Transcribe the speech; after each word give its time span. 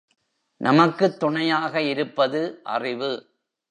நமக்குத் 0.57 1.19
துணையாக 1.19 1.81
இருப்பது 1.81 2.59
அறிவு. 2.63 3.11